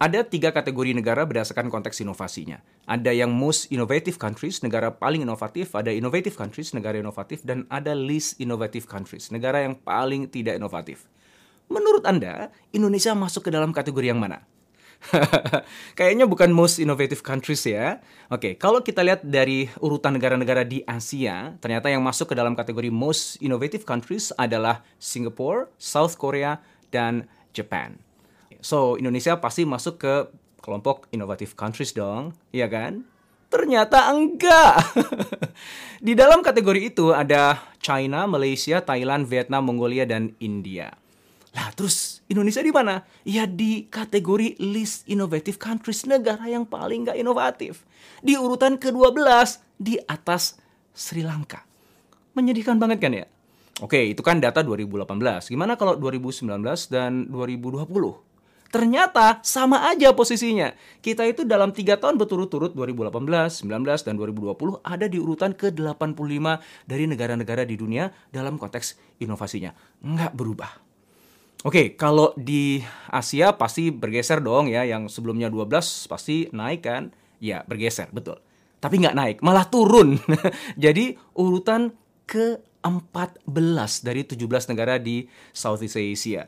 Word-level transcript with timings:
Ada 0.00 0.24
tiga 0.24 0.48
kategori 0.48 0.96
negara 0.96 1.28
berdasarkan 1.28 1.68
konteks 1.68 2.00
inovasinya. 2.00 2.64
Ada 2.88 3.12
yang 3.12 3.36
most 3.36 3.68
innovative 3.68 4.16
countries, 4.16 4.64
negara 4.64 4.88
paling 4.88 5.28
inovatif, 5.28 5.76
ada 5.76 5.92
innovative 5.92 6.40
countries, 6.40 6.72
negara 6.72 6.96
inovatif, 6.96 7.44
dan 7.44 7.68
ada 7.68 7.92
least 7.92 8.40
innovative 8.40 8.88
countries, 8.88 9.28
negara 9.28 9.60
yang 9.60 9.76
paling 9.76 10.24
tidak 10.32 10.56
inovatif. 10.56 11.04
Menurut 11.68 12.08
Anda, 12.08 12.48
Indonesia 12.72 13.12
masuk 13.12 13.44
ke 13.44 13.50
dalam 13.52 13.76
kategori 13.76 14.08
yang 14.08 14.16
mana? 14.16 14.40
Kayaknya 16.00 16.24
bukan 16.24 16.48
most 16.48 16.80
innovative 16.80 17.20
countries 17.20 17.60
ya. 17.68 18.00
Oke, 18.32 18.56
kalau 18.56 18.80
kita 18.80 19.04
lihat 19.04 19.20
dari 19.20 19.68
urutan 19.84 20.16
negara-negara 20.16 20.64
di 20.64 20.80
Asia, 20.88 21.52
ternyata 21.60 21.92
yang 21.92 22.00
masuk 22.00 22.32
ke 22.32 22.34
dalam 22.40 22.56
kategori 22.56 22.88
most 22.88 23.36
innovative 23.44 23.84
countries 23.84 24.32
adalah 24.40 24.80
Singapore, 24.96 25.68
South 25.76 26.16
Korea, 26.16 26.56
dan 26.88 27.28
Japan. 27.52 28.00
So, 28.60 29.00
Indonesia 29.00 29.40
pasti 29.40 29.64
masuk 29.64 30.00
ke 30.00 30.14
kelompok 30.60 31.08
innovative 31.10 31.56
countries 31.56 31.96
dong, 31.96 32.36
ya 32.52 32.68
kan? 32.68 33.04
Ternyata 33.50 34.14
enggak. 34.14 34.78
Di 36.06 36.14
dalam 36.14 36.44
kategori 36.44 36.94
itu 36.94 37.10
ada 37.10 37.58
China, 37.82 38.28
Malaysia, 38.30 38.78
Thailand, 38.78 39.26
Vietnam, 39.26 39.66
Mongolia, 39.66 40.06
dan 40.06 40.36
India. 40.38 40.94
Lah 41.50 41.74
terus 41.74 42.22
Indonesia 42.30 42.62
di 42.62 42.70
mana? 42.70 43.02
Ya 43.26 43.42
di 43.42 43.90
kategori 43.90 44.54
least 44.62 45.02
innovative 45.10 45.58
countries, 45.58 46.06
negara 46.06 46.46
yang 46.46 46.62
paling 46.62 47.10
nggak 47.10 47.18
inovatif. 47.18 47.82
Di 48.22 48.38
urutan 48.38 48.78
ke-12 48.78 49.58
di 49.74 49.98
atas 50.06 50.62
Sri 50.94 51.26
Lanka. 51.26 51.66
Menyedihkan 52.38 52.78
banget 52.78 53.02
kan 53.02 53.10
ya? 53.10 53.26
Oke, 53.82 53.98
itu 54.14 54.22
kan 54.22 54.38
data 54.38 54.62
2018. 54.62 55.50
Gimana 55.50 55.74
kalau 55.74 55.98
2019 55.98 56.46
dan 56.92 57.26
2020? 57.26 58.29
Ternyata 58.70 59.42
sama 59.42 59.90
aja 59.90 60.14
posisinya. 60.14 60.70
Kita 61.02 61.26
itu 61.26 61.42
dalam 61.42 61.74
tiga 61.74 61.98
tahun 61.98 62.14
berturut-turut 62.14 62.70
2018, 62.78 63.66
19, 63.66 64.06
dan 64.06 64.14
2020 64.14 64.78
ada 64.86 65.06
di 65.10 65.18
urutan 65.18 65.50
ke-85 65.50 66.62
dari 66.86 67.04
negara-negara 67.10 67.66
di 67.66 67.74
dunia 67.74 68.14
dalam 68.30 68.62
konteks 68.62 69.18
inovasinya. 69.18 69.74
Nggak 70.06 70.32
berubah. 70.38 70.70
Oke, 71.66 71.98
kalau 71.98 72.32
di 72.38 72.80
Asia 73.10 73.58
pasti 73.58 73.90
bergeser 73.90 74.38
dong 74.38 74.70
ya. 74.70 74.86
Yang 74.86 75.18
sebelumnya 75.18 75.50
12 75.50 76.06
pasti 76.06 76.46
naik 76.54 76.86
kan? 76.86 77.10
Ya, 77.42 77.66
bergeser, 77.66 78.06
betul. 78.14 78.38
Tapi 78.78 79.02
nggak 79.02 79.16
naik, 79.18 79.36
malah 79.42 79.66
turun. 79.66 80.16
Jadi 80.80 81.18
urutan 81.34 81.92
ke-14 82.30 83.90
dari 84.06 84.22
17 84.24 84.70
negara 84.72 84.96
di 84.96 85.26
Southeast 85.50 85.98
Asia. 85.98 86.46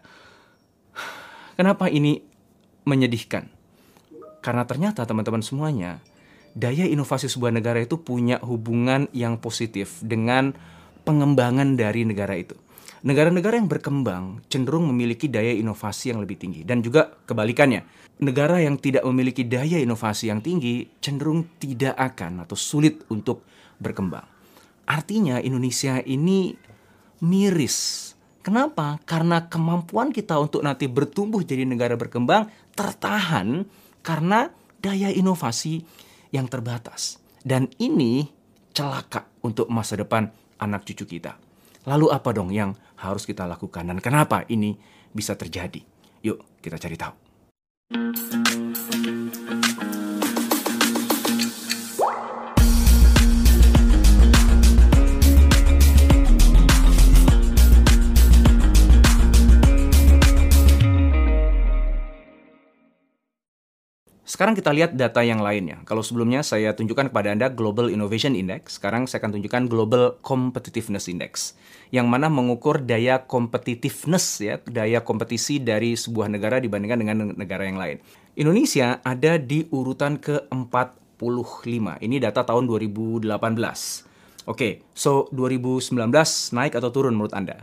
Kenapa 1.54 1.88
ini 1.92 2.22
menyedihkan? 2.88 3.48
Karena 4.42 4.66
ternyata 4.66 5.06
teman-teman 5.06 5.44
semuanya, 5.44 6.02
daya 6.52 6.84
inovasi 6.88 7.30
sebuah 7.30 7.54
negara 7.54 7.78
itu 7.84 8.00
punya 8.00 8.42
hubungan 8.42 9.06
yang 9.14 9.38
positif 9.38 10.02
dengan 10.02 10.56
pengembangan 11.06 11.78
dari 11.78 12.02
negara 12.08 12.34
itu. 12.34 12.58
Negara-negara 13.02 13.58
yang 13.58 13.66
berkembang 13.66 14.46
cenderung 14.46 14.86
memiliki 14.86 15.26
daya 15.26 15.50
inovasi 15.50 16.14
yang 16.14 16.22
lebih 16.22 16.38
tinggi 16.38 16.62
dan 16.62 16.86
juga 16.86 17.10
kebalikannya. 17.26 17.82
Negara 18.22 18.62
yang 18.62 18.78
tidak 18.78 19.02
memiliki 19.02 19.42
daya 19.42 19.82
inovasi 19.82 20.30
yang 20.30 20.38
tinggi 20.38 20.86
cenderung 21.02 21.58
tidak 21.58 21.98
akan 21.98 22.46
atau 22.46 22.54
sulit 22.54 23.02
untuk 23.10 23.42
berkembang. 23.82 24.22
Artinya 24.86 25.42
Indonesia 25.42 25.98
ini 25.98 26.54
miris 27.26 28.11
Kenapa? 28.42 28.98
Karena 29.06 29.46
kemampuan 29.46 30.10
kita 30.10 30.34
untuk 30.42 30.66
nanti 30.66 30.90
bertumbuh 30.90 31.46
jadi 31.46 31.62
negara 31.62 31.94
berkembang 31.94 32.50
tertahan 32.74 33.62
karena 34.02 34.50
daya 34.82 35.14
inovasi 35.14 35.86
yang 36.34 36.50
terbatas. 36.50 37.22
Dan 37.38 37.70
ini 37.78 38.26
celaka 38.74 39.30
untuk 39.46 39.70
masa 39.70 39.94
depan 39.94 40.26
anak 40.58 40.82
cucu 40.82 41.06
kita. 41.06 41.38
Lalu 41.86 42.10
apa 42.10 42.34
dong 42.34 42.50
yang 42.50 42.74
harus 42.98 43.22
kita 43.26 43.46
lakukan 43.46 43.86
dan 43.86 43.98
kenapa 44.02 44.42
ini 44.50 44.74
bisa 45.14 45.38
terjadi? 45.38 45.82
Yuk 46.26 46.62
kita 46.62 46.78
cari 46.82 46.96
tahu. 46.98 47.14
Sekarang 64.42 64.58
kita 64.58 64.74
lihat 64.74 64.98
data 64.98 65.22
yang 65.22 65.38
lainnya. 65.38 65.86
Kalau 65.86 66.02
sebelumnya 66.02 66.42
saya 66.42 66.74
tunjukkan 66.74 67.14
kepada 67.14 67.30
Anda 67.30 67.46
Global 67.46 67.86
Innovation 67.86 68.34
Index, 68.34 68.74
sekarang 68.74 69.06
saya 69.06 69.22
akan 69.22 69.38
tunjukkan 69.38 69.70
Global 69.70 70.18
Competitiveness 70.18 71.06
Index, 71.06 71.54
yang 71.94 72.10
mana 72.10 72.26
mengukur 72.26 72.82
daya 72.82 73.22
competitiveness 73.22 74.42
ya, 74.42 74.58
daya 74.66 74.98
kompetisi 75.06 75.62
dari 75.62 75.94
sebuah 75.94 76.26
negara 76.26 76.58
dibandingkan 76.58 76.98
dengan 76.98 77.38
negara 77.38 77.70
yang 77.70 77.78
lain. 77.78 78.02
Indonesia 78.34 78.98
ada 79.06 79.38
di 79.38 79.62
urutan 79.70 80.18
ke-45. 80.18 82.02
Ini 82.02 82.16
data 82.18 82.42
tahun 82.42 82.66
2018. 82.66 83.30
Oke, 84.50 84.82
so 84.90 85.30
2019 85.30 86.02
naik 86.50 86.74
atau 86.82 86.90
turun 86.90 87.14
menurut 87.14 87.30
Anda? 87.30 87.62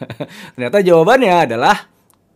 Ternyata 0.56 0.80
jawabannya 0.80 1.52
adalah 1.52 1.84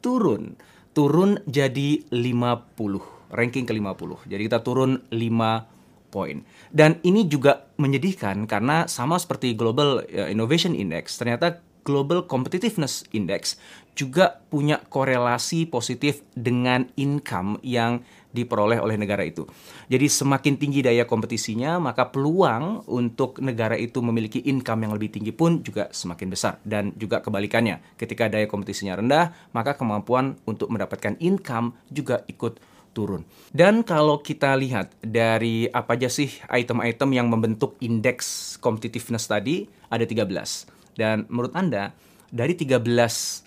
turun. 0.04 0.67
Turun 0.98 1.38
jadi 1.46 2.02
50 2.10 3.30
ranking 3.30 3.70
ke-50. 3.70 4.26
Jadi 4.26 4.42
kita 4.50 4.58
turun 4.66 4.98
5 5.14 6.10
poin. 6.10 6.42
Dan 6.74 6.98
ini 7.06 7.30
juga 7.30 7.70
menyedihkan 7.78 8.50
karena 8.50 8.90
sama 8.90 9.14
seperti 9.20 9.54
Global 9.54 10.02
eh, 10.10 10.32
Innovation 10.32 10.74
Index, 10.74 11.20
ternyata 11.20 11.62
Global 11.82 12.24
Competitiveness 12.24 13.06
Index 13.12 13.58
juga 13.98 14.38
punya 14.46 14.78
korelasi 14.78 15.66
positif 15.66 16.22
dengan 16.30 16.86
income 16.94 17.58
yang 17.66 17.98
diperoleh 18.30 18.78
oleh 18.78 18.94
negara 18.94 19.26
itu. 19.26 19.42
Jadi 19.90 20.06
semakin 20.06 20.54
tinggi 20.54 20.84
daya 20.86 21.02
kompetisinya, 21.02 21.82
maka 21.82 22.06
peluang 22.06 22.86
untuk 22.86 23.42
negara 23.42 23.74
itu 23.74 23.98
memiliki 23.98 24.38
income 24.46 24.86
yang 24.86 24.94
lebih 24.94 25.10
tinggi 25.10 25.34
pun 25.34 25.66
juga 25.66 25.90
semakin 25.90 26.28
besar. 26.30 26.62
Dan 26.62 26.94
juga 26.94 27.18
kebalikannya, 27.18 27.98
ketika 27.98 28.30
daya 28.30 28.46
kompetisinya 28.46 29.02
rendah, 29.02 29.34
maka 29.50 29.74
kemampuan 29.74 30.38
untuk 30.46 30.70
mendapatkan 30.70 31.18
income 31.18 31.74
juga 31.90 32.22
ikut 32.30 32.62
turun. 32.94 33.26
Dan 33.50 33.82
kalau 33.82 34.22
kita 34.22 34.54
lihat 34.54 34.94
dari 35.02 35.66
apa 35.66 35.98
aja 35.98 36.06
sih 36.06 36.30
item-item 36.46 37.10
yang 37.10 37.26
membentuk 37.26 37.74
indeks 37.82 38.56
competitiveness 38.62 39.26
tadi, 39.26 39.66
ada 39.90 40.06
13. 40.06 40.77
Dan 40.98 41.30
menurut 41.30 41.54
Anda, 41.54 41.94
dari 42.26 42.58
13 42.58 42.82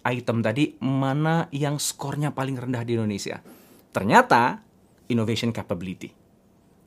item 0.07 0.39
tadi, 0.39 0.79
mana 0.79 1.51
yang 1.51 1.75
skornya 1.75 2.31
paling 2.31 2.55
rendah 2.55 2.87
di 2.87 2.95
Indonesia? 2.95 3.43
Ternyata, 3.91 4.63
innovation 5.11 5.51
capability. 5.51 6.07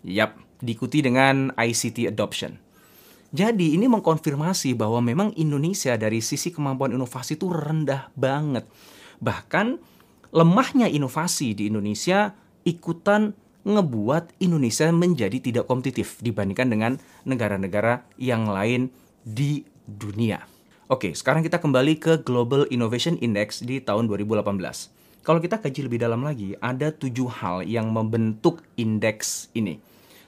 Yap, 0.08 0.40
diikuti 0.64 1.04
dengan 1.04 1.52
ICT 1.52 2.08
adoption. 2.08 2.56
Jadi 3.34 3.76
ini 3.76 3.90
mengkonfirmasi 3.90 4.72
bahwa 4.78 5.04
memang 5.04 5.36
Indonesia 5.36 5.92
dari 6.00 6.24
sisi 6.24 6.48
kemampuan 6.54 6.94
inovasi 6.94 7.36
itu 7.36 7.50
rendah 7.50 8.08
banget. 8.16 8.64
Bahkan 9.18 9.66
lemahnya 10.30 10.86
inovasi 10.86 11.52
di 11.52 11.66
Indonesia 11.66 12.30
ikutan 12.62 13.34
ngebuat 13.66 14.38
Indonesia 14.38 14.86
menjadi 14.94 15.42
tidak 15.42 15.66
kompetitif 15.66 16.22
dibandingkan 16.22 16.68
dengan 16.70 16.92
negara-negara 17.26 18.06
yang 18.22 18.46
lain 18.46 18.92
di 19.26 19.66
dunia. 19.82 20.53
Oke, 20.84 21.16
sekarang 21.16 21.40
kita 21.40 21.64
kembali 21.64 21.96
ke 21.96 22.20
Global 22.28 22.68
Innovation 22.68 23.16
Index 23.24 23.64
di 23.64 23.80
tahun 23.80 24.04
2018. 24.04 24.44
Kalau 25.24 25.40
kita 25.40 25.56
kaji 25.56 25.88
lebih 25.88 25.96
dalam 25.96 26.20
lagi, 26.20 26.60
ada 26.60 26.92
tujuh 26.92 27.24
hal 27.40 27.64
yang 27.64 27.88
membentuk 27.88 28.60
indeks 28.76 29.48
ini. 29.56 29.80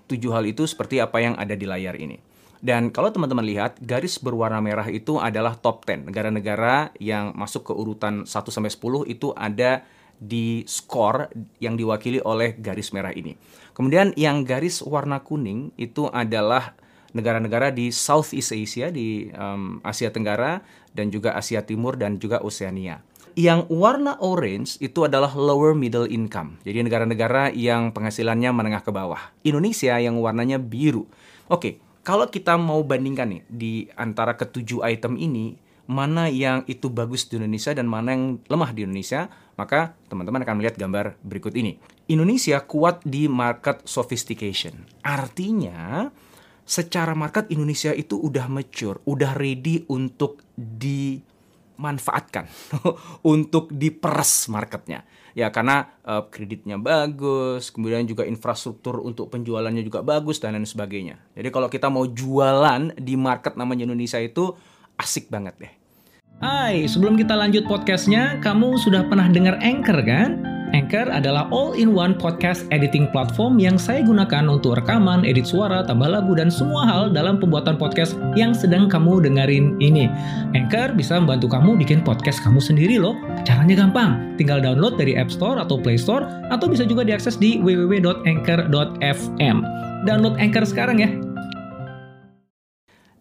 Tujuh 0.08 0.32
hal 0.32 0.48
itu 0.48 0.64
seperti 0.64 0.96
apa 0.96 1.20
yang 1.20 1.36
ada 1.36 1.52
di 1.52 1.68
layar 1.68 2.00
ini. 2.00 2.16
Dan 2.64 2.88
kalau 2.88 3.12
teman-teman 3.12 3.44
lihat, 3.44 3.76
garis 3.84 4.16
berwarna 4.16 4.56
merah 4.64 4.88
itu 4.88 5.20
adalah 5.20 5.60
top 5.60 5.84
10. 5.84 6.08
Negara-negara 6.08 6.88
yang 7.04 7.36
masuk 7.36 7.68
ke 7.68 7.72
urutan 7.76 8.24
1 8.24 8.48
sampai 8.48 8.72
10 8.72 9.12
itu 9.12 9.36
ada 9.36 9.84
di 10.16 10.64
skor 10.64 11.28
yang 11.60 11.76
diwakili 11.76 12.24
oleh 12.24 12.56
garis 12.56 12.96
merah 12.96 13.12
ini. 13.12 13.36
Kemudian 13.76 14.16
yang 14.16 14.40
garis 14.40 14.80
warna 14.80 15.20
kuning 15.20 15.76
itu 15.76 16.08
adalah 16.08 16.72
negara-negara 17.16 17.72
di 17.72 17.88
Southeast 17.88 18.52
Asia, 18.52 18.92
di 18.92 19.32
um, 19.32 19.80
Asia 19.80 20.12
Tenggara, 20.12 20.60
dan 20.92 21.08
juga 21.08 21.32
Asia 21.32 21.64
Timur, 21.64 21.96
dan 21.96 22.20
juga 22.20 22.44
Oceania. 22.44 23.00
Yang 23.36 23.68
warna 23.68 24.16
orange 24.20 24.80
itu 24.80 25.04
adalah 25.04 25.32
lower 25.36 25.76
middle 25.76 26.08
income. 26.08 26.56
Jadi 26.64 26.84
negara-negara 26.84 27.52
yang 27.52 27.92
penghasilannya 27.92 28.48
menengah 28.52 28.80
ke 28.80 28.92
bawah. 28.92 29.32
Indonesia 29.44 29.96
yang 30.00 30.16
warnanya 30.20 30.56
biru. 30.56 31.04
Oke, 31.52 31.80
kalau 32.00 32.28
kita 32.32 32.56
mau 32.56 32.80
bandingkan 32.80 33.28
nih 33.28 33.42
di 33.50 33.72
antara 33.92 34.38
ketujuh 34.40 34.80
item 34.88 35.20
ini, 35.20 35.58
mana 35.86 36.26
yang 36.26 36.66
itu 36.66 36.90
bagus 36.90 37.26
di 37.30 37.38
Indonesia 37.38 37.74
dan 37.74 37.86
mana 37.86 38.14
yang 38.14 38.24
lemah 38.46 38.70
di 38.74 38.86
Indonesia, 38.86 39.30
maka 39.54 39.94
teman-teman 40.10 40.42
akan 40.42 40.54
melihat 40.58 40.76
gambar 40.76 41.18
berikut 41.22 41.54
ini. 41.54 41.78
Indonesia 42.06 42.62
kuat 42.62 43.02
di 43.02 43.26
market 43.26 43.82
sophistication. 43.86 44.86
Artinya, 45.02 46.10
secara 46.66 47.14
market 47.14 47.46
Indonesia 47.54 47.94
itu 47.94 48.18
udah 48.18 48.50
mature, 48.50 48.98
udah 49.06 49.38
ready 49.38 49.86
untuk 49.86 50.42
di 50.52 51.22
manfaatkan 51.78 52.50
untuk 53.34 53.70
diperes 53.70 54.50
marketnya. 54.50 55.06
Ya 55.36 55.52
karena 55.52 55.84
uh, 56.02 56.26
kreditnya 56.32 56.80
bagus 56.80 57.68
kemudian 57.68 58.08
juga 58.08 58.24
infrastruktur 58.24 59.04
untuk 59.04 59.28
penjualannya 59.28 59.84
juga 59.84 60.02
bagus 60.02 60.42
dan 60.42 60.58
lain 60.58 60.66
sebagainya. 60.66 61.22
Jadi 61.38 61.48
kalau 61.54 61.68
kita 61.70 61.86
mau 61.92 62.08
jualan 62.08 62.96
di 62.98 63.14
market 63.14 63.54
namanya 63.54 63.86
Indonesia 63.86 64.18
itu 64.18 64.56
asik 64.98 65.30
banget 65.30 65.54
deh. 65.60 65.72
Hai, 66.36 66.84
sebelum 66.84 67.16
kita 67.16 67.32
lanjut 67.32 67.64
podcastnya, 67.64 68.36
kamu 68.44 68.76
sudah 68.76 69.08
pernah 69.08 69.24
dengar 69.32 69.56
Anchor 69.64 70.04
kan? 70.04 70.55
Anchor 70.74 71.06
adalah 71.06 71.46
all-in-one 71.54 72.18
podcast 72.18 72.66
editing 72.74 73.06
platform 73.14 73.62
yang 73.62 73.78
saya 73.78 74.02
gunakan 74.02 74.50
untuk 74.50 74.74
rekaman, 74.74 75.22
edit 75.22 75.46
suara, 75.46 75.86
tambah 75.86 76.10
lagu, 76.10 76.34
dan 76.34 76.50
semua 76.50 76.82
hal 76.88 77.14
dalam 77.14 77.38
pembuatan 77.38 77.78
podcast 77.78 78.18
yang 78.34 78.50
sedang 78.50 78.90
kamu 78.90 79.22
dengerin 79.22 79.78
ini. 79.78 80.10
Anchor 80.58 80.90
bisa 80.98 81.22
membantu 81.22 81.46
kamu 81.52 81.78
bikin 81.78 82.02
podcast 82.02 82.42
kamu 82.42 82.58
sendiri 82.58 82.98
loh. 82.98 83.14
Caranya 83.46 83.86
gampang, 83.86 84.34
tinggal 84.34 84.58
download 84.58 84.98
dari 84.98 85.14
App 85.14 85.30
Store 85.30 85.62
atau 85.62 85.78
Play 85.78 86.00
Store, 86.00 86.26
atau 86.50 86.66
bisa 86.66 86.82
juga 86.82 87.06
diakses 87.06 87.38
di 87.38 87.62
www.anchor.fm. 87.62 89.56
Download 90.02 90.34
Anchor 90.42 90.66
sekarang 90.66 90.98
ya. 90.98 91.10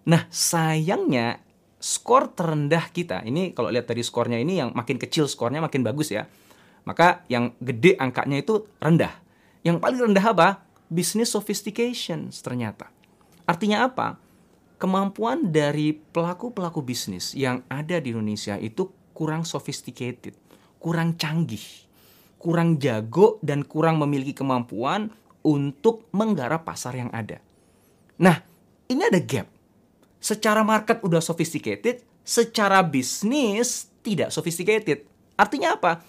Nah, 0.06 0.30
sayangnya 0.30 1.42
skor 1.82 2.34
terendah 2.34 2.90
kita, 2.94 3.22
ini 3.26 3.54
kalau 3.54 3.70
lihat 3.70 3.90
dari 3.90 4.02
skornya 4.02 4.38
ini 4.42 4.62
yang 4.62 4.74
makin 4.74 4.98
kecil 4.98 5.30
skornya 5.30 5.62
makin 5.62 5.82
bagus 5.82 6.14
ya. 6.14 6.26
Maka 6.86 7.26
yang 7.28 7.58
gede 7.58 7.98
angkanya 7.98 8.42
itu 8.42 8.70
rendah. 8.78 9.12
Yang 9.66 9.78
paling 9.82 10.00
rendah 10.12 10.26
apa? 10.32 10.48
Business 10.88 11.34
sophistication 11.34 12.30
ternyata. 12.30 12.94
Artinya 13.50 13.90
apa? 13.90 14.22
Kemampuan 14.78 15.50
dari 15.50 15.98
pelaku-pelaku 15.98 16.86
bisnis 16.86 17.34
yang 17.34 17.66
ada 17.68 17.98
di 17.98 18.14
Indonesia 18.14 18.60
itu 18.62 18.92
kurang 19.16 19.48
sophisticated, 19.48 20.38
kurang 20.78 21.18
canggih, 21.18 21.64
kurang 22.38 22.78
jago 22.78 23.42
dan 23.42 23.66
kurang 23.66 23.98
memiliki 23.98 24.38
kemampuan 24.38 25.10
untuk 25.42 26.06
menggarap 26.14 26.68
pasar 26.68 26.94
yang 26.94 27.10
ada. 27.10 27.42
Nah, 28.22 28.38
ini 28.92 29.02
ada 29.02 29.18
gap 29.18 29.56
secara 30.26 30.66
market 30.66 31.06
udah 31.06 31.22
sophisticated, 31.22 32.02
secara 32.26 32.82
bisnis 32.82 33.94
tidak 34.02 34.34
sophisticated. 34.34 35.06
Artinya 35.38 35.78
apa? 35.78 36.02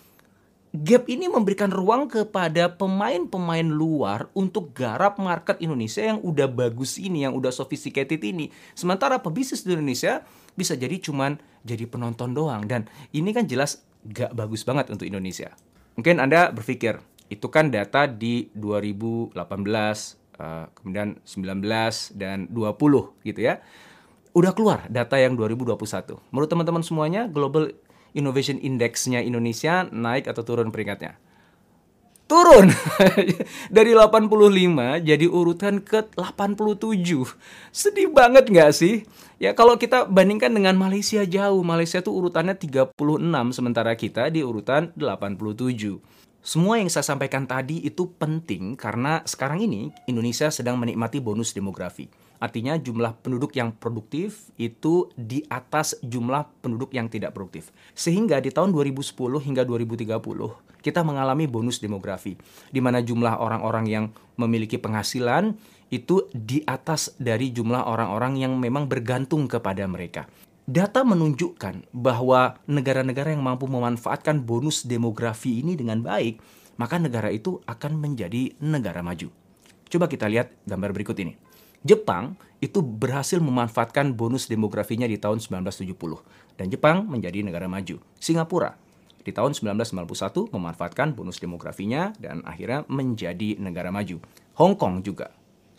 Gap 0.77 1.09
ini 1.09 1.25
memberikan 1.25 1.73
ruang 1.73 2.05
kepada 2.05 2.69
pemain-pemain 2.77 3.65
luar 3.65 4.29
untuk 4.37 4.77
garap 4.77 5.17
market 5.17 5.57
Indonesia 5.65 6.05
yang 6.05 6.21
udah 6.21 6.45
bagus 6.53 7.01
ini, 7.01 7.25
yang 7.25 7.33
udah 7.33 7.49
sophisticated 7.49 8.21
ini. 8.21 8.53
Sementara 8.77 9.25
pebisnis 9.25 9.65
di 9.65 9.73
Indonesia 9.73 10.21
bisa 10.53 10.77
jadi 10.77 11.01
cuman 11.01 11.41
jadi 11.65 11.89
penonton 11.89 12.37
doang. 12.37 12.69
Dan 12.69 12.85
ini 13.17 13.33
kan 13.33 13.49
jelas 13.49 13.89
gak 14.05 14.37
bagus 14.37 14.69
banget 14.69 14.93
untuk 14.93 15.09
Indonesia. 15.09 15.57
Mungkin 15.97 16.21
Anda 16.21 16.53
berpikir, 16.53 17.01
itu 17.33 17.49
kan 17.49 17.73
data 17.73 18.05
di 18.05 18.53
2018, 18.53 19.33
uh, 19.33 20.69
kemudian 20.77 21.17
19 21.25 22.13
dan 22.21 22.53
20 22.53 23.25
gitu 23.25 23.41
ya 23.41 23.65
udah 24.37 24.53
keluar 24.53 24.85
data 24.93 25.17
yang 25.17 25.33
2021. 25.33 26.21
Menurut 26.29 26.49
teman-teman 26.53 26.85
semuanya, 26.85 27.25
Global 27.25 27.73
Innovation 28.17 28.57
Index-nya 28.57 29.21
Indonesia 29.21 29.85
naik 29.93 30.27
atau 30.27 30.43
turun 30.43 30.73
peringkatnya? 30.73 31.21
Turun 32.27 32.75
dari 33.77 33.95
85 33.95 34.27
jadi 35.07 35.27
urutan 35.31 35.79
ke 35.79 36.11
87. 36.11 37.07
Sedih 37.71 38.11
banget 38.11 38.51
nggak 38.51 38.73
sih? 38.75 39.07
Ya 39.39 39.55
kalau 39.55 39.79
kita 39.79 40.11
bandingkan 40.11 40.51
dengan 40.51 40.75
Malaysia 40.75 41.23
jauh, 41.23 41.63
Malaysia 41.63 42.03
tuh 42.03 42.19
urutannya 42.19 42.59
36 42.59 42.99
sementara 43.55 43.95
kita 43.95 44.27
di 44.33 44.43
urutan 44.43 44.91
87. 44.99 46.03
Semua 46.47 46.79
yang 46.79 46.87
saya 46.87 47.03
sampaikan 47.03 47.43
tadi 47.43 47.83
itu 47.83 48.07
penting 48.07 48.79
karena 48.79 49.19
sekarang 49.27 49.67
ini 49.67 49.91
Indonesia 50.07 50.47
sedang 50.47 50.79
menikmati 50.79 51.19
bonus 51.19 51.51
demografi. 51.51 52.07
Artinya 52.39 52.79
jumlah 52.79 53.19
penduduk 53.19 53.51
yang 53.59 53.75
produktif 53.75 54.55
itu 54.55 55.11
di 55.19 55.43
atas 55.51 55.99
jumlah 56.07 56.47
penduduk 56.63 56.95
yang 56.95 57.11
tidak 57.11 57.35
produktif. 57.35 57.75
Sehingga 57.99 58.39
di 58.39 58.55
tahun 58.55 58.71
2010 58.71 59.11
hingga 59.43 59.67
2030 59.67 60.23
kita 60.87 61.03
mengalami 61.03 61.51
bonus 61.51 61.83
demografi 61.83 62.39
di 62.71 62.79
mana 62.79 63.03
jumlah 63.03 63.43
orang-orang 63.43 63.91
yang 63.91 64.05
memiliki 64.39 64.79
penghasilan 64.79 65.51
itu 65.91 66.31
di 66.31 66.63
atas 66.63 67.19
dari 67.19 67.51
jumlah 67.51 67.91
orang-orang 67.91 68.39
yang 68.39 68.55
memang 68.55 68.87
bergantung 68.87 69.51
kepada 69.51 69.83
mereka. 69.91 70.31
Data 70.67 71.07
menunjukkan 71.07 71.95
bahwa 71.95 72.59
negara-negara 72.67 73.31
yang 73.31 73.39
mampu 73.39 73.71
memanfaatkan 73.71 74.43
bonus 74.43 74.83
demografi 74.83 75.63
ini 75.63 75.79
dengan 75.79 76.03
baik, 76.03 76.43
maka 76.75 76.99
negara 76.99 77.31
itu 77.31 77.63
akan 77.71 77.95
menjadi 77.95 78.51
negara 78.59 78.99
maju. 78.99 79.31
Coba 79.87 80.11
kita 80.11 80.27
lihat 80.27 80.51
gambar 80.67 80.91
berikut 80.91 81.15
ini. 81.23 81.39
Jepang 81.87 82.35
itu 82.59 82.83
berhasil 82.83 83.39
memanfaatkan 83.39 84.11
bonus 84.19 84.51
demografinya 84.51 85.07
di 85.07 85.23
tahun 85.23 85.39
1970 85.39 85.95
dan 86.59 86.67
Jepang 86.67 87.07
menjadi 87.07 87.47
negara 87.47 87.71
maju. 87.71 88.03
Singapura 88.19 88.75
di 89.23 89.31
tahun 89.31 89.55
1991 89.55 90.51
memanfaatkan 90.51 91.15
bonus 91.15 91.39
demografinya 91.39 92.11
dan 92.19 92.43
akhirnya 92.43 92.83
menjadi 92.91 93.55
negara 93.63 93.95
maju. 93.95 94.19
Hong 94.59 94.75
Kong 94.75 95.07
juga, 95.07 95.31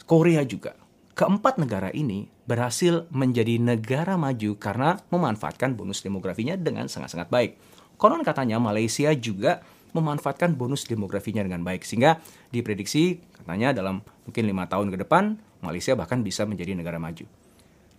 Korea 0.07 0.47
juga. 0.47 0.79
Keempat 1.11 1.59
negara 1.59 1.91
ini 1.91 2.36
berhasil 2.47 3.05
menjadi 3.11 3.59
negara 3.59 4.15
maju 4.15 4.55
karena 4.55 4.97
memanfaatkan 5.11 5.75
bonus 5.75 5.99
demografinya 5.99 6.55
dengan 6.55 6.87
sangat-sangat 6.87 7.27
baik. 7.27 7.59
Konon 7.99 8.23
katanya 8.23 8.57
Malaysia 8.57 9.11
juga 9.13 9.61
memanfaatkan 9.91 10.55
bonus 10.55 10.87
demografinya 10.87 11.43
dengan 11.43 11.61
baik 11.67 11.83
sehingga 11.83 12.23
diprediksi 12.49 13.19
katanya 13.43 13.75
dalam 13.75 13.99
mungkin 14.23 14.47
lima 14.47 14.63
tahun 14.65 14.93
ke 14.95 15.03
depan 15.03 15.35
Malaysia 15.59 15.93
bahkan 15.99 16.23
bisa 16.23 16.47
menjadi 16.47 16.71
negara 16.73 16.97
maju. 16.97 17.27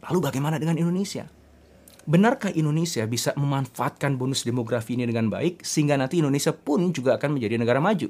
Lalu 0.08 0.18
bagaimana 0.22 0.56
dengan 0.56 0.78
Indonesia? 0.80 1.28
Benarkah 2.08 2.48
Indonesia 2.56 3.04
bisa 3.04 3.36
memanfaatkan 3.36 4.16
bonus 4.16 4.48
demografi 4.48 4.96
ini 4.96 5.04
dengan 5.04 5.28
baik 5.28 5.60
sehingga 5.60 6.00
nanti 6.00 6.24
Indonesia 6.24 6.56
pun 6.56 6.88
juga 6.88 7.20
akan 7.20 7.36
menjadi 7.36 7.60
negara 7.60 7.84
maju? 7.84 8.08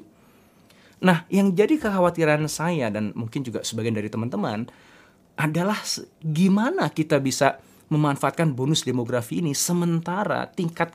Nah, 1.03 1.27
yang 1.27 1.51
jadi 1.51 1.79
kekhawatiran 1.79 2.47
saya 2.47 2.87
dan 2.91 3.11
mungkin 3.15 3.43
juga 3.43 3.63
sebagian 3.63 3.95
dari 3.95 4.07
teman-teman 4.07 4.67
adalah 5.39 5.79
gimana 6.19 6.91
kita 6.91 7.23
bisa 7.23 7.63
memanfaatkan 7.87 8.51
bonus 8.51 8.83
demografi 8.83 9.39
ini 9.39 9.55
sementara 9.55 10.51
tingkat 10.51 10.91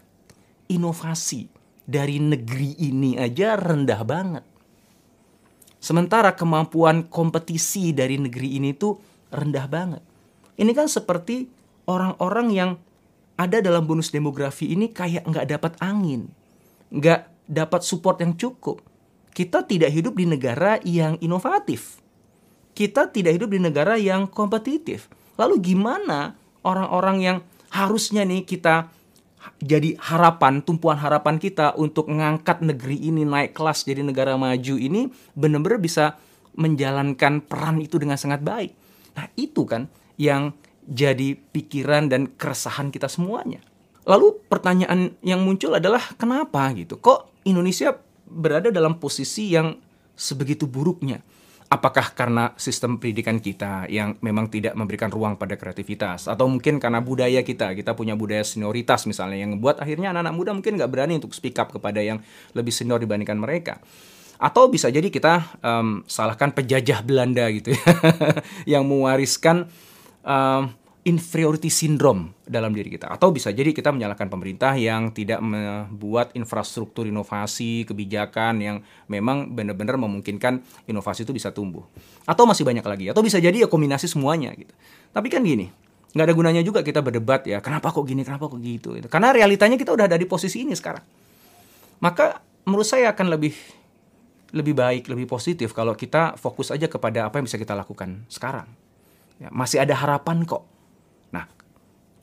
inovasi 0.69 1.49
dari 1.89 2.21
negeri 2.21 2.77
ini 2.77 3.17
aja 3.17 3.57
rendah 3.57 4.03
banget. 4.05 4.45
Sementara 5.81 6.33
kemampuan 6.37 7.09
kompetisi 7.09 7.93
dari 7.93 8.21
negeri 8.21 8.57
ini 8.61 8.73
tuh 8.77 8.97
rendah 9.33 9.67
banget. 9.69 10.03
Ini 10.61 10.73
kan 10.77 10.89
seperti 10.89 11.49
orang-orang 11.89 12.49
yang 12.53 12.71
ada 13.35 13.59
dalam 13.59 13.85
bonus 13.85 14.15
demografi 14.15 14.71
ini 14.73 14.93
kayak 14.93 15.27
nggak 15.27 15.47
dapat 15.51 15.73
angin, 15.83 16.31
nggak 16.93 17.49
dapat 17.49 17.81
support 17.85 18.21
yang 18.21 18.37
cukup. 18.37 18.81
Kita 19.35 19.67
tidak 19.67 19.91
hidup 19.91 20.15
di 20.15 20.25
negara 20.31 20.79
yang 20.87 21.19
inovatif. 21.19 22.04
Kita 22.75 23.09
tidak 23.09 23.39
hidup 23.39 23.55
di 23.55 23.61
negara 23.63 23.95
yang 23.95 24.27
kompetitif. 24.27 25.07
Lalu 25.39 25.63
gimana 25.75 26.35
orang-orang 26.67 27.17
yang 27.23 27.39
harusnya 27.71 28.27
nih 28.27 28.43
kita 28.43 28.91
jadi 29.61 29.95
harapan, 30.01 30.65
tumpuan 30.65 30.97
harapan 30.97 31.37
kita 31.37 31.77
untuk 31.77 32.09
mengangkat 32.09 32.65
negeri 32.65 32.97
ini 32.99 33.23
naik 33.29 33.53
kelas 33.53 33.85
jadi 33.85 34.01
negara 34.01 34.35
maju 34.41 34.75
ini 34.79 35.11
benar-benar 35.37 35.79
bisa 35.79 36.17
menjalankan 36.55 37.45
peran 37.45 37.83
itu 37.83 37.99
dengan 38.01 38.17
sangat 38.17 38.41
baik. 38.41 38.73
Nah, 39.15 39.27
itu 39.37 39.63
kan 39.69 39.91
yang 40.17 40.55
jadi 40.85 41.35
pikiran 41.35 42.09
dan 42.13 42.31
keresahan 42.35 42.93
kita 42.93 43.09
semuanya. 43.09 43.61
Lalu 44.05 44.37
pertanyaan 44.47 45.17
yang 45.25 45.41
muncul 45.41 45.73
adalah 45.73 46.03
kenapa 46.21 46.69
gitu? 46.77 47.01
Kok 47.01 47.45
Indonesia 47.49 47.97
berada 48.29 48.69
dalam 48.69 49.01
posisi 49.01 49.53
yang 49.53 49.81
sebegitu 50.13 50.69
buruknya? 50.69 51.25
Apakah 51.75 52.15
karena 52.15 52.55
sistem 52.55 53.03
pendidikan 53.03 53.43
kita 53.43 53.91
yang 53.91 54.15
memang 54.23 54.47
tidak 54.47 54.79
memberikan 54.79 55.11
ruang 55.11 55.35
pada 55.35 55.59
kreativitas? 55.59 56.31
Atau 56.31 56.47
mungkin 56.47 56.79
karena 56.79 57.03
budaya 57.03 57.43
kita, 57.43 57.75
kita 57.75 57.99
punya 57.99 58.15
budaya 58.15 58.47
senioritas 58.47 59.11
misalnya 59.11 59.43
yang 59.43 59.59
membuat 59.59 59.83
akhirnya 59.83 60.15
anak-anak 60.15 60.35
muda 60.39 60.51
mungkin 60.55 60.79
nggak 60.79 60.87
berani 60.87 61.19
untuk 61.19 61.35
speak 61.35 61.59
up 61.59 61.75
kepada 61.75 61.99
yang 61.99 62.23
lebih 62.55 62.71
senior 62.71 63.03
dibandingkan 63.03 63.35
mereka. 63.35 63.83
Atau 64.39 64.71
bisa 64.71 64.87
jadi 64.87 65.11
kita 65.11 65.59
um, 65.67 66.07
salahkan 66.07 66.55
penjajah 66.55 67.03
Belanda 67.03 67.51
gitu 67.51 67.75
ya, 67.75 67.83
yang 68.79 68.87
mewariskan 68.87 69.67
um, 70.23 70.71
inferiority 71.05 71.69
syndrome 71.69 72.33
dalam 72.49 72.73
diri 72.73 72.89
kita. 72.89 73.13
Atau 73.13 73.29
bisa 73.29 73.53
jadi 73.53 73.77
kita 73.77 73.93
menyalahkan 73.93 74.33
pemerintah 74.33 74.73
yang 74.73 75.13
tidak 75.13 75.39
membuat 75.45 76.33
infrastruktur 76.33 77.05
inovasi 77.05 77.85
kebijakan 77.85 78.55
yang 78.65 78.77
memang 79.13 79.53
benar-benar 79.53 80.01
memungkinkan 80.01 80.65
inovasi 80.89 81.29
itu 81.29 81.37
bisa 81.37 81.53
tumbuh. 81.53 81.85
Atau 82.25 82.49
masih 82.49 82.65
banyak 82.65 82.83
lagi. 82.83 83.07
Atau 83.13 83.21
bisa 83.21 83.37
jadi 83.37 83.65
ya 83.65 83.69
kombinasi 83.69 84.09
semuanya 84.09 84.57
gitu. 84.57 84.73
Tapi 85.13 85.29
kan 85.29 85.45
gini 85.45 85.71
nggak 86.15 86.31
ada 86.31 86.35
gunanya 86.39 86.63
juga 86.63 86.79
kita 86.87 87.03
berdebat 87.03 87.43
ya 87.43 87.59
kenapa 87.59 87.91
kok 87.91 88.07
gini 88.07 88.23
kenapa 88.23 88.47
kok 88.47 88.63
gitu 88.63 88.95
karena 89.11 89.35
realitanya 89.35 89.75
kita 89.75 89.91
udah 89.91 90.07
ada 90.07 90.15
di 90.15 90.31
posisi 90.31 90.63
ini 90.63 90.71
sekarang. 90.71 91.03
Maka 91.99 92.39
menurut 92.63 92.87
saya 92.87 93.11
akan 93.11 93.35
lebih 93.35 93.51
lebih 94.55 94.79
baik 94.79 95.11
lebih 95.11 95.27
positif 95.27 95.75
kalau 95.75 95.99
kita 95.99 96.39
fokus 96.39 96.71
aja 96.71 96.87
kepada 96.87 97.27
apa 97.27 97.43
yang 97.43 97.51
bisa 97.51 97.59
kita 97.59 97.75
lakukan 97.75 98.23
sekarang. 98.31 98.71
Ya, 99.43 99.51
masih 99.51 99.83
ada 99.83 99.99
harapan 99.99 100.47
kok 100.47 100.63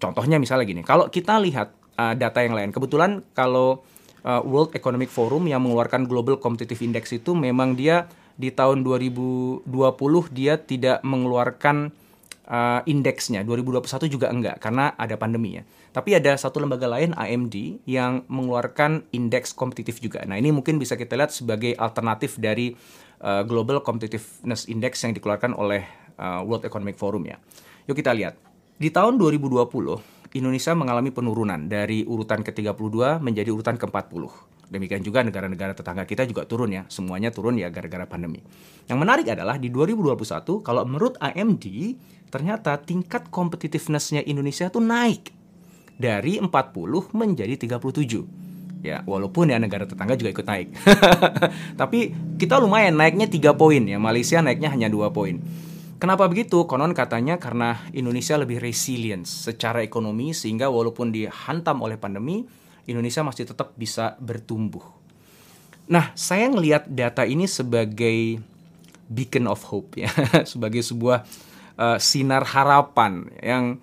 Contohnya 0.02 0.42
misalnya 0.42 0.66
gini, 0.66 0.82
kalau 0.82 1.14
kita 1.14 1.38
lihat 1.38 1.78
uh, 2.02 2.18
data 2.18 2.42
yang 2.42 2.58
lain, 2.58 2.74
kebetulan 2.74 3.22
kalau 3.38 3.86
uh, 4.26 4.42
World 4.42 4.74
Economic 4.74 5.14
Forum 5.14 5.46
yang 5.46 5.62
mengeluarkan 5.62 6.10
Global 6.10 6.42
Competitive 6.42 6.82
Index 6.82 7.14
itu 7.14 7.38
memang 7.38 7.78
dia 7.78 8.10
di 8.34 8.50
tahun 8.50 8.82
2020 8.82 9.70
dia 10.34 10.58
tidak 10.58 11.06
mengeluarkan 11.06 11.94
uh, 12.50 12.82
indeksnya, 12.90 13.46
2021 13.46 14.10
juga 14.10 14.28
enggak 14.34 14.58
karena 14.58 14.98
ada 14.98 15.14
pandemi 15.16 15.62
ya. 15.62 15.64
Tapi 15.92 16.18
ada 16.18 16.34
satu 16.40 16.58
lembaga 16.64 16.88
lain 16.88 17.14
AMD 17.14 17.86
yang 17.86 18.24
mengeluarkan 18.32 19.06
indeks 19.12 19.52
kompetitif 19.52 20.00
juga. 20.00 20.24
Nah, 20.24 20.40
ini 20.40 20.50
mungkin 20.50 20.80
bisa 20.80 20.96
kita 20.96 21.14
lihat 21.20 21.36
sebagai 21.36 21.76
alternatif 21.76 22.40
dari 22.40 22.74
uh, 23.22 23.44
Global 23.44 23.84
Competitiveness 23.84 24.66
Index 24.72 25.04
yang 25.04 25.14
dikeluarkan 25.14 25.54
oleh 25.54 25.84
uh, 26.18 26.42
World 26.48 26.64
Economic 26.64 26.96
Forum 26.96 27.28
ya. 27.28 27.38
Yuk 27.86 28.00
kita 28.00 28.16
lihat. 28.16 28.51
Di 28.82 28.90
tahun 28.90 29.22
2020, 29.22 29.62
Indonesia 30.42 30.74
mengalami 30.74 31.14
penurunan 31.14 31.70
dari 31.70 32.02
urutan 32.02 32.42
ke-32 32.42 33.22
menjadi 33.22 33.54
urutan 33.54 33.78
ke-40. 33.78 34.26
Demikian 34.74 35.06
juga 35.06 35.22
negara-negara 35.22 35.78
tetangga 35.78 36.02
kita 36.10 36.26
juga 36.26 36.50
turun 36.50 36.74
ya. 36.74 36.90
Semuanya 36.90 37.30
turun 37.30 37.62
ya 37.62 37.70
gara-gara 37.70 38.10
pandemi. 38.10 38.42
Yang 38.90 38.98
menarik 38.98 39.30
adalah 39.30 39.62
di 39.62 39.70
2021 39.70 40.66
kalau 40.66 40.82
menurut 40.90 41.14
AMD 41.22 41.62
ternyata 42.34 42.82
tingkat 42.82 43.30
competitiveness-nya 43.30 44.26
Indonesia 44.26 44.74
tuh 44.74 44.82
naik 44.82 45.30
dari 46.02 46.42
40 46.42 46.50
menjadi 47.14 47.54
37. 47.78 48.82
Ya, 48.82 49.06
walaupun 49.06 49.54
ya 49.54 49.62
negara 49.62 49.86
tetangga 49.86 50.18
juga 50.18 50.42
ikut 50.42 50.48
naik. 50.50 50.74
Tapi 51.86 52.00
kita 52.42 52.58
lumayan 52.58 52.98
naiknya 52.98 53.30
3 53.30 53.54
poin 53.54 53.86
ya. 53.86 54.02
Malaysia 54.02 54.42
naiknya 54.42 54.74
hanya 54.74 54.90
2 54.90 55.06
poin. 55.14 55.38
Kenapa 56.02 56.26
begitu? 56.26 56.66
Konon 56.66 56.98
katanya 56.98 57.38
karena 57.38 57.78
Indonesia 57.94 58.34
lebih 58.34 58.58
resilient 58.58 59.30
secara 59.30 59.86
ekonomi 59.86 60.34
sehingga 60.34 60.66
walaupun 60.66 61.14
dihantam 61.14 61.78
oleh 61.86 62.02
pandemi, 62.02 62.42
Indonesia 62.90 63.22
masih 63.22 63.46
tetap 63.46 63.78
bisa 63.78 64.18
bertumbuh. 64.18 64.82
Nah, 65.86 66.10
saya 66.18 66.50
ngelihat 66.50 66.90
data 66.90 67.22
ini 67.22 67.46
sebagai 67.46 68.42
beacon 69.14 69.46
of 69.46 69.62
hope 69.70 70.02
ya, 70.02 70.10
sebagai 70.52 70.82
sebuah 70.82 71.22
uh, 71.78 72.02
sinar 72.02 72.50
harapan 72.50 73.30
yang 73.38 73.78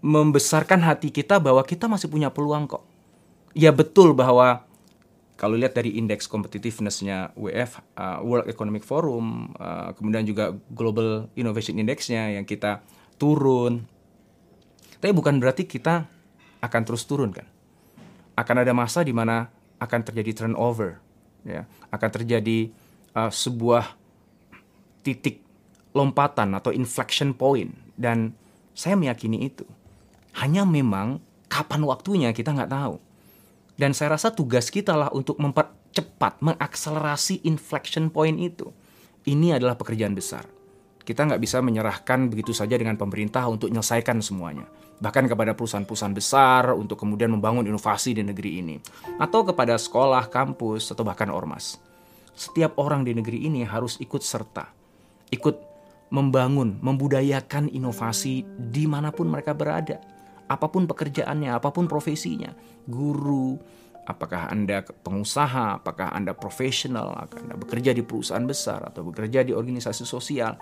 membesarkan 0.00 0.80
hati 0.80 1.12
kita 1.12 1.36
bahwa 1.44 1.60
kita 1.60 1.92
masih 1.92 2.08
punya 2.08 2.32
peluang 2.32 2.64
kok. 2.64 2.88
Ya 3.52 3.68
betul 3.68 4.16
bahwa 4.16 4.64
kalau 5.40 5.56
lihat 5.56 5.72
dari 5.72 5.96
indeks 5.96 6.28
competitiveness-nya 6.28 7.32
WF 7.32 7.80
uh, 7.96 8.20
World 8.20 8.44
Economic 8.52 8.84
Forum 8.84 9.56
uh, 9.56 9.96
kemudian 9.96 10.28
juga 10.28 10.52
Global 10.68 11.32
Innovation 11.32 11.80
Index-nya 11.80 12.36
yang 12.36 12.44
kita 12.44 12.84
turun. 13.16 13.88
Tapi 15.00 15.16
bukan 15.16 15.40
berarti 15.40 15.64
kita 15.64 16.04
akan 16.60 16.82
terus 16.84 17.08
turun 17.08 17.32
kan? 17.32 17.48
Akan 18.36 18.60
ada 18.60 18.76
masa 18.76 19.00
di 19.00 19.16
mana 19.16 19.48
akan 19.80 20.00
terjadi 20.04 20.44
turnover 20.44 21.00
ya. 21.48 21.64
Akan 21.88 22.12
terjadi 22.12 22.68
uh, 23.16 23.32
sebuah 23.32 23.96
titik 25.00 25.40
lompatan 25.96 26.52
atau 26.52 26.68
inflection 26.68 27.32
point. 27.32 27.72
Dan 27.96 28.36
saya 28.76 28.92
meyakini 28.92 29.48
itu. 29.48 29.64
Hanya 30.36 30.68
memang 30.68 31.24
kapan 31.48 31.80
waktunya 31.88 32.28
kita 32.36 32.52
nggak 32.52 32.76
tahu 32.76 33.09
dan 33.80 33.96
saya 33.96 34.20
rasa 34.20 34.28
tugas 34.28 34.68
kita 34.68 34.92
lah 34.92 35.08
untuk 35.08 35.40
mempercepat, 35.40 36.44
mengakselerasi 36.44 37.48
inflection 37.48 38.12
point 38.12 38.36
itu. 38.36 38.68
Ini 39.24 39.56
adalah 39.56 39.72
pekerjaan 39.80 40.12
besar. 40.12 40.44
Kita 41.00 41.24
nggak 41.24 41.40
bisa 41.40 41.64
menyerahkan 41.64 42.28
begitu 42.28 42.52
saja 42.52 42.76
dengan 42.76 43.00
pemerintah 43.00 43.48
untuk 43.48 43.72
menyelesaikan 43.72 44.20
semuanya. 44.20 44.68
Bahkan 45.00 45.32
kepada 45.32 45.56
perusahaan-perusahaan 45.56 46.12
besar 46.12 46.76
untuk 46.76 47.00
kemudian 47.00 47.32
membangun 47.32 47.64
inovasi 47.64 48.12
di 48.12 48.20
negeri 48.20 48.60
ini. 48.60 48.76
Atau 49.16 49.48
kepada 49.48 49.80
sekolah, 49.80 50.28
kampus, 50.28 50.92
atau 50.92 51.00
bahkan 51.00 51.32
ormas. 51.32 51.80
Setiap 52.36 52.76
orang 52.76 53.08
di 53.08 53.16
negeri 53.16 53.48
ini 53.48 53.64
harus 53.64 53.96
ikut 53.96 54.20
serta. 54.20 54.68
Ikut 55.32 55.56
membangun, 56.12 56.76
membudayakan 56.84 57.72
inovasi 57.72 58.44
di 58.44 58.84
mana 58.84 59.08
pun 59.08 59.32
mereka 59.32 59.56
berada 59.56 60.19
apa 60.50 60.66
pun 60.66 60.90
pekerjaannya, 60.90 61.54
apa 61.54 61.70
pun 61.70 61.86
profesinya, 61.86 62.50
guru, 62.90 63.54
apakah 64.02 64.50
Anda 64.50 64.82
pengusaha, 64.82 65.78
apakah 65.78 66.10
Anda 66.10 66.34
profesional, 66.34 67.14
Anda 67.30 67.54
bekerja 67.54 67.94
di 67.94 68.02
perusahaan 68.02 68.42
besar 68.42 68.82
atau 68.82 69.06
bekerja 69.06 69.46
di 69.46 69.54
organisasi 69.54 70.02
sosial. 70.02 70.58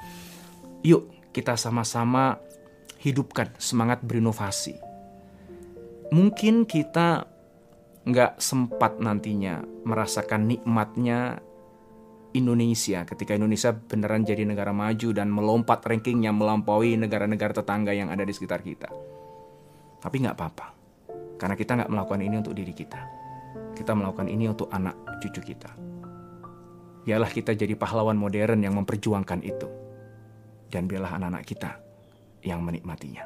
Yuk, 0.85 1.33
kita 1.33 1.57
sama-sama 1.57 2.37
hidupkan 3.01 3.57
semangat 3.57 4.05
berinovasi. 4.05 4.77
Mungkin 6.13 6.69
kita 6.69 7.25
nggak 8.09 8.41
sempat 8.41 9.01
nantinya 9.01 9.61
merasakan 9.85 10.49
nikmatnya 10.49 11.41
Indonesia 12.33 13.05
ketika 13.09 13.37
Indonesia 13.37 13.73
beneran 13.73 14.25
jadi 14.25 14.45
negara 14.45 14.73
maju 14.73 15.09
dan 15.17 15.29
melompat 15.33 15.85
rankingnya 15.85 16.33
melampaui 16.33 16.97
negara-negara 16.97 17.57
tetangga 17.57 17.93
yang 17.93 18.13
ada 18.13 18.25
di 18.25 18.33
sekitar 18.33 18.61
kita. 18.61 18.89
Tapi 19.99 20.17
nggak 20.23 20.37
apa-apa, 20.39 20.67
karena 21.39 21.55
kita 21.59 21.75
nggak 21.75 21.91
melakukan 21.91 22.23
ini 22.23 22.37
untuk 22.39 22.55
diri 22.55 22.71
kita. 22.71 23.01
Kita 23.75 23.95
melakukan 23.95 24.27
ini 24.31 24.51
untuk 24.51 24.71
anak 24.71 24.95
cucu 25.23 25.55
kita. 25.55 25.71
Biarlah 27.07 27.31
kita 27.31 27.55
jadi 27.55 27.73
pahlawan 27.79 28.19
modern 28.19 28.63
yang 28.63 28.75
memperjuangkan 28.79 29.41
itu. 29.43 29.69
Dan 30.69 30.85
biarlah 30.85 31.17
anak-anak 31.17 31.45
kita 31.49 31.71
yang 32.45 32.61
menikmatinya. 32.61 33.25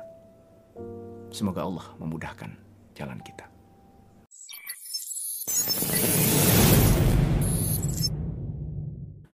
Semoga 1.34 1.66
Allah 1.66 1.86
memudahkan 1.98 2.50
jalan 2.94 3.18
kita. 3.24 3.50